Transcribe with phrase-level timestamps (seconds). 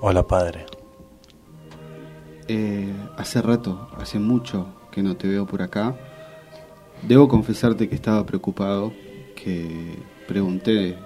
[0.00, 0.66] Hola, padre.
[2.48, 5.96] Eh, hace rato, hace mucho que no te veo por acá.
[7.02, 8.92] Debo confesarte que estaba preocupado,
[9.34, 10.98] que pregunté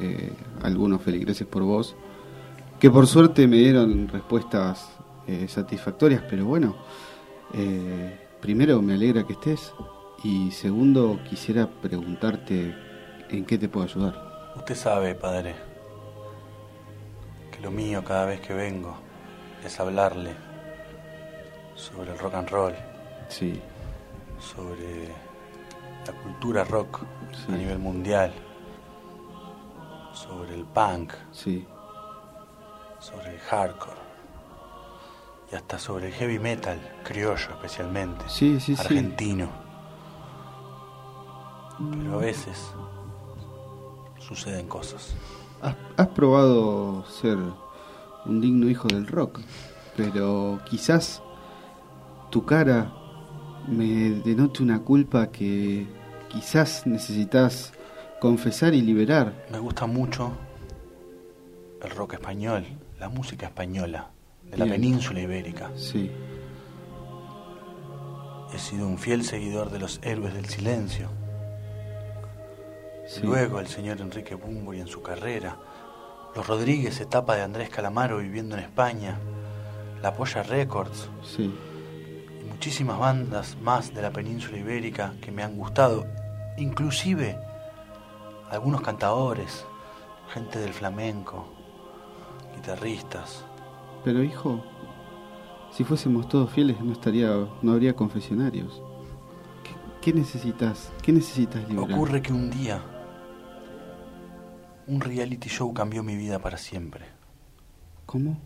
[0.00, 0.32] eh,
[0.62, 1.96] a algunos feligreses por vos,
[2.78, 4.88] que por suerte me dieron respuestas
[5.26, 6.76] eh, satisfactorias, pero bueno,
[7.54, 9.72] eh, primero me alegra que estés
[10.22, 12.74] y segundo quisiera preguntarte
[13.28, 14.52] en qué te puedo ayudar.
[14.56, 15.54] Usted sabe, padre,
[17.58, 18.94] que lo mío cada vez que vengo
[19.64, 20.34] es hablarle
[21.74, 22.74] sobre el rock and roll,
[23.28, 23.60] Sí,
[24.38, 25.08] sobre
[26.06, 27.00] la cultura rock
[27.32, 27.52] Sí.
[27.52, 28.32] a nivel mundial,
[30.14, 31.66] sobre el punk, sí,
[33.00, 33.98] sobre el hardcore
[35.52, 38.80] y hasta sobre el heavy metal, criollo especialmente, Sí, sí, sí.
[38.82, 39.48] argentino.
[41.90, 42.72] Pero a veces
[44.18, 45.14] suceden cosas.
[45.62, 47.38] Has, has probado ser
[48.26, 49.40] un digno hijo del rock,
[49.96, 51.22] pero quizás
[52.30, 52.92] tu cara
[53.66, 55.86] me denote una culpa que
[56.28, 57.72] quizás necesitas
[58.20, 59.46] confesar y liberar.
[59.50, 60.32] Me gusta mucho
[61.82, 62.66] el rock español,
[62.98, 64.10] la música española
[64.44, 65.70] de la península ibérica.
[65.76, 66.10] Sí,
[68.52, 71.10] He sido un fiel seguidor de los héroes del silencio.
[73.08, 73.22] Sí.
[73.22, 75.56] Luego el señor Enrique Bunbury en su carrera,
[76.36, 79.18] los Rodríguez, etapa de Andrés Calamaro viviendo en España,
[80.02, 81.52] la Polla Records Sí,
[82.40, 86.06] y muchísimas bandas más de la península ibérica que me han gustado,
[86.58, 87.36] inclusive
[88.50, 89.64] algunos cantadores,
[90.32, 91.48] gente del flamenco,
[92.54, 93.44] guitarristas.
[94.04, 94.62] pero hijo,
[95.72, 97.28] si fuésemos todos fieles no estaría,
[97.62, 98.82] no habría confesionarios.
[99.64, 100.92] ¿Qué, qué necesitas?
[101.02, 101.92] ¿Qué necesitas liberar?
[101.92, 102.80] Ocurre que un día
[104.88, 107.04] un reality show cambió mi vida para siempre.
[108.06, 108.38] ¿Cómo?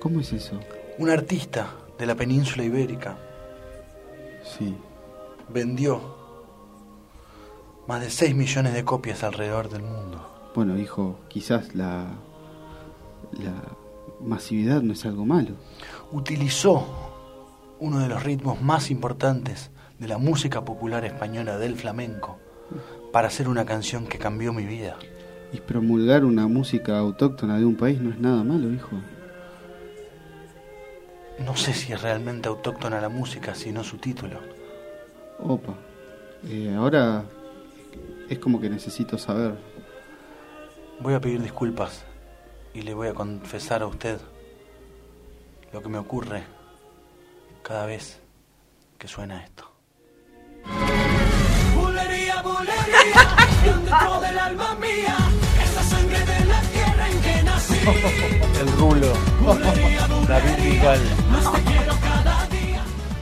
[0.00, 0.60] ¿Cómo es eso?
[0.98, 3.18] Un artista de la península ibérica
[4.44, 4.74] Sí,
[5.48, 6.16] vendió
[7.86, 10.50] más de 6 millones de copias alrededor del mundo.
[10.54, 12.06] bueno, hijo, quizás la
[13.32, 13.52] la
[14.20, 15.54] masividad no es algo malo.
[16.12, 16.86] Utilizó
[17.78, 22.38] uno de los ritmos más importantes de la música popular española del flamenco
[23.12, 24.96] para hacer una canción que cambió mi vida.
[25.52, 28.90] Y promulgar una música autóctona de un país no es nada malo, hijo.
[31.38, 34.40] No sé si es realmente autóctona la música, sino su título.
[35.38, 35.74] Opa.
[36.44, 37.24] Eh, ahora
[38.28, 39.54] es como que necesito saber.
[41.00, 42.04] Voy a pedir disculpas
[42.74, 44.20] y le voy a confesar a usted
[45.72, 46.42] lo que me ocurre
[47.62, 48.20] cada vez
[48.98, 49.67] que suena esto.
[58.60, 59.06] El rulo,
[60.28, 61.00] David Bisbal,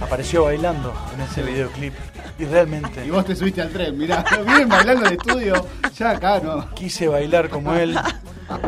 [0.00, 1.92] apareció bailando en ese videoclip
[2.38, 5.66] y realmente vos te subiste al tren, mirá, bien bailando en el estudio,
[5.96, 6.70] ya acá no.
[6.74, 7.96] quise bailar como él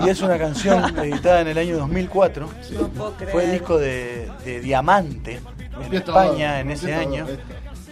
[0.04, 2.48] y es una canción editada en el año 2004.
[2.72, 3.32] No puedo creer.
[3.32, 5.40] Fue el disco de, de Diamante
[5.80, 7.42] en todo, España en ese año esto.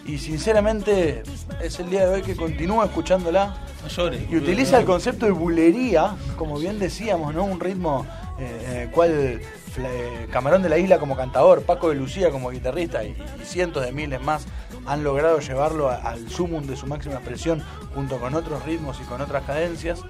[0.06, 1.22] Y sinceramente
[1.62, 4.22] es el día de hoy que continúo escuchándola No llores.
[4.31, 7.44] y utiliza el concepto de bulería, como bien decíamos, ¿no?
[7.44, 8.06] Un ritmo
[8.38, 9.41] eh, eh, cual
[9.78, 13.84] eh, Camarón de la Isla como cantador, Paco de Lucía como guitarrista y, y cientos
[13.84, 14.46] de miles más
[14.87, 17.62] han logrado llevarlo a- al sumum de su máxima expresión
[17.94, 20.00] junto con otros ritmos y con otras cadencias.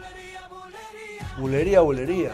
[1.38, 2.32] Bulería, bulería.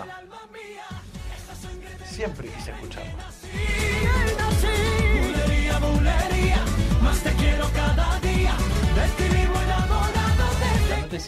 [2.09, 3.13] Siempre quise escucharlo.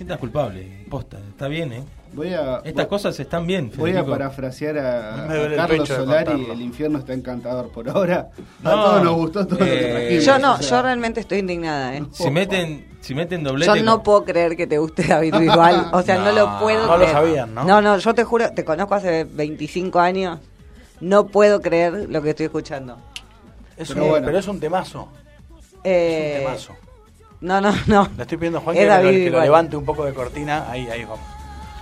[0.03, 0.85] Sientas culpable.
[0.91, 1.85] Posta, está bien, ¿eh?
[2.13, 6.61] Voy a, Estas cosas están bien, voy a parafrasear a, a el Carlos Solari, el
[6.61, 8.29] infierno está encantador por ahora.
[8.63, 10.83] A No, todos nos gustó todo lo que eh, trajimos, Yo no, o sea, yo
[10.83, 12.05] realmente estoy indignada, ¿eh.
[12.13, 13.79] Si meten, si meten doblete.
[13.79, 15.87] Yo no puedo creer que te guste David Bisbal.
[15.93, 17.13] O sea, no, No, lo puedo no lo creer.
[17.13, 17.65] sabían, ¿no?
[17.65, 20.39] No, no, yo te juro, te conozco hace 25 años.
[21.01, 22.99] No puedo creer lo que estoy escuchando.
[23.77, 24.27] Es Pero un, bueno.
[24.27, 25.09] pero es un temazo.
[25.83, 26.92] Eh, Es un temazo.
[27.43, 28.09] No, no, no.
[28.17, 30.15] Le estoy pidiendo a Juan Es que, lo- David que lo levante un poco de
[30.15, 30.71] cortina.
[30.71, 31.21] Ahí, ahí vamos.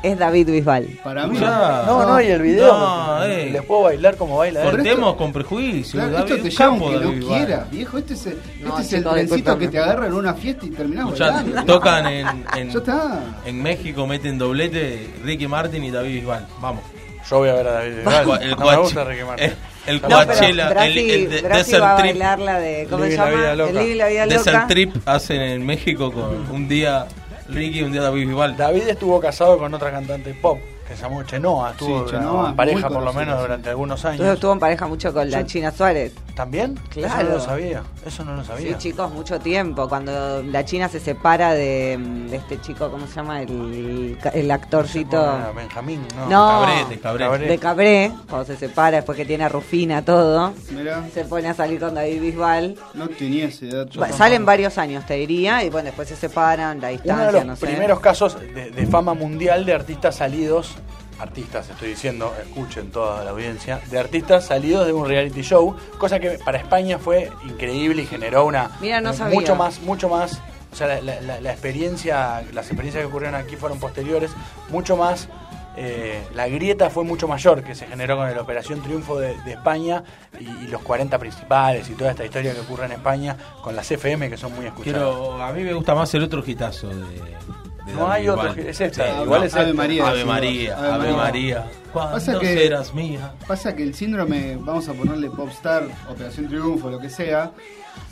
[0.03, 0.99] Es David Bisbal.
[1.05, 1.83] Para mí, Ya.
[1.87, 2.73] No, no, y el video.
[2.73, 3.51] No, eh.
[3.53, 4.71] Les puedo bailar como baila él.
[4.71, 6.01] Cortemos con prejuicio.
[6.01, 7.37] Claro, David, esto te llama aunque David no Bisbal.
[7.47, 7.99] quieras, viejo.
[7.99, 10.71] Este es el, No, este es el trencito que te agarra en una fiesta y
[10.71, 11.65] terminás bailando.
[11.67, 12.27] tocan en,
[12.57, 13.21] en, Ya está.
[13.45, 16.47] en México, meten doblete Ricky Martin y David Bisbal.
[16.63, 16.83] Vamos.
[17.29, 18.43] Yo voy a ver a David El, Bisbal.
[18.43, 19.47] el no me cuach- gusta Ricky Martin.
[19.47, 19.57] el,
[19.97, 22.17] el No, Coachella, el, el de- Brasi Desert va a Trip.
[22.17, 22.87] la de.
[22.91, 23.51] ¿Cómo se la llama?
[23.69, 24.69] El Living la vida Desert.
[24.69, 27.07] Trip hacen en México con un día
[27.49, 28.57] Ricky y un día David Bisbal.
[28.57, 30.59] David estuvo casado con otra cantante pop
[30.89, 34.21] que se llamó Chenoa, estuvo Sí, Chenoa, en pareja por lo menos durante algunos Entonces
[34.23, 34.35] años.
[34.35, 36.13] estuvo en pareja mucho con la China Suárez.
[36.35, 36.79] ¿También?
[36.91, 37.29] Eso Claro.
[37.29, 38.79] no lo sabía, eso no lo Sí, sabía.
[38.79, 39.89] chicos, mucho tiempo.
[39.89, 41.99] Cuando la China se separa de,
[42.31, 43.43] de este chico, ¿cómo se llama?
[43.43, 45.17] El, el actorcito.
[45.21, 46.27] Era Benjamín, no.
[46.29, 47.45] No, Cabrete, Cabrete.
[47.47, 50.55] de Cabré, cuando se separa, después que tiene a Rufina, todo.
[50.71, 52.77] Mira, Se pone a salir con David Bisbal.
[52.95, 54.01] no tenía ese dato.
[54.01, 57.33] Va- Salen varios años, te diría, y bueno, después se separan, la Uno distancia, de
[57.33, 57.67] los no sé.
[57.67, 60.75] primeros casos de, de fama mundial de artistas salidos,
[61.21, 66.19] artistas estoy diciendo, escuchen toda la audiencia, de artistas salidos de un reality show, cosa
[66.19, 69.35] que para España fue increíble y generó una Mira, no sabía.
[69.39, 70.41] mucho más, mucho más,
[70.73, 74.31] o sea, la, la- la- la experiencia, las experiencias que ocurrieron aquí fueron posteriores,
[74.71, 75.29] mucho más
[75.77, 79.53] eh, la grieta fue mucho mayor que se generó con la Operación Triunfo de, de
[79.53, 80.03] España
[80.39, 83.89] y, y los 40 principales y toda esta historia que ocurre en España con las
[83.91, 85.01] FM que son muy escuchadas.
[85.01, 87.37] Quiero, a mí me gusta más el otro hitazo de, de
[87.87, 89.75] No hay otro, es esta, Sí, igual no, es Ave esta.
[89.77, 90.09] María.
[90.09, 91.17] Ave María, Ave Ave María.
[91.17, 91.65] María.
[91.93, 93.33] Pasa ¿Cuándo que- serás mía?
[93.47, 97.51] Pasa que el síndrome, vamos a ponerle Popstar, Operación Triunfo, lo que sea,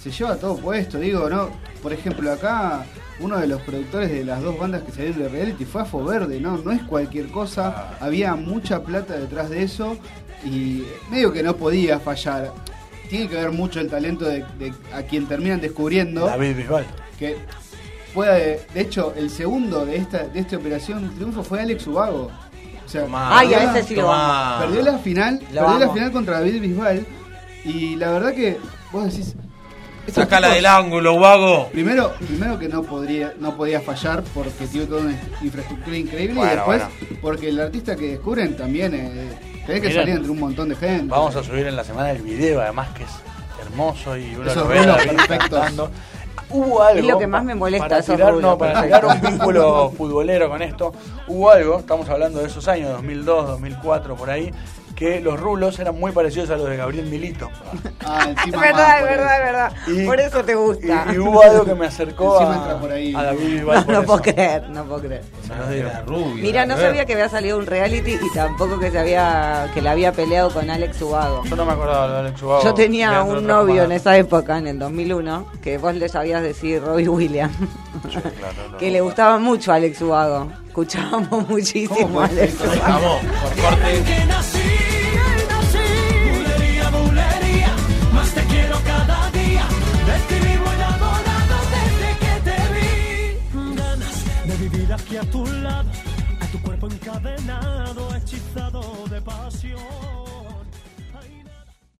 [0.02, 1.50] se lleva todo puesto, digo, ¿no?
[1.82, 2.84] Por ejemplo, acá
[3.20, 6.40] uno de los productores de las dos bandas que salieron de reality fue Afo Verde,
[6.40, 6.56] ¿no?
[6.58, 9.96] No es cualquier cosa, había mucha plata detrás de eso
[10.44, 12.52] y medio que no podía fallar.
[13.08, 16.86] Tiene que ver mucho el talento de, de a quien terminan descubriendo David Bisbal.
[17.18, 17.36] que
[18.14, 22.30] puede, de hecho, el segundo de esta de esta operación triunfo fue Alex Ubago.
[22.84, 24.64] O sea, Tomá, Ay, a ese sí lo amo.
[24.66, 27.06] Perdió la final, Lo perdió la final contra David Bisbal
[27.64, 28.56] y la verdad que
[28.92, 29.34] vos decís
[30.10, 31.68] Sacala tipos- del ángulo, vago.
[31.70, 36.50] Primero, primero que no podría no podía fallar porque tiene toda una infraestructura increíble Bueno,
[36.52, 37.18] y después bueno.
[37.20, 40.76] porque el artista que descubren también eh, tenés que Miren, salir entre un montón de
[40.76, 41.08] gente.
[41.08, 43.10] Vamos a subir en la semana el video, además que es
[43.66, 45.90] hermoso y uno Esos lo ve a rulos David perfectos.
[46.50, 47.00] Hubo algo.
[47.00, 50.62] Es lo que más me molesta, para tirar, no, para sacar un vínculo futbolero con
[50.62, 50.92] esto.
[51.26, 54.52] Hubo algo, estamos hablando de esos años, 2002, 2004, por ahí,
[54.98, 57.48] que los rulos eran muy parecidos a los de Gabriel Milito.
[58.04, 59.44] Ah, Es encima verdad, más es verdad, es eso.
[59.44, 59.72] verdad.
[60.02, 61.06] Y- Por eso te gusta.
[61.08, 63.14] Y, y hubo algo que me acercó a, por ahí.
[63.14, 63.76] a David Bisbal.
[63.78, 64.06] No, por no eso.
[64.08, 65.22] puedo creer, no puedo creer.
[66.34, 69.92] Mira, no sabía que había salido un reality y tampoco que se había que la
[69.92, 71.44] había peleado con Alex Ubago.
[71.44, 72.64] Yo no me acordaba de Alex Ubago.
[72.64, 76.82] Yo tenía un novio en esa época, en el 2001, que vos le sabías decir
[76.82, 77.54] Robbie Williams,
[78.10, 78.78] Sí, claro, no.
[78.78, 80.50] que le gustaba mucho a Alex Ubago.
[80.68, 82.54] Escuchábamos muchísimo ¿Cómo a Alex?
[82.60, 82.80] Ubago.
[82.82, 84.02] Vamos, por corte.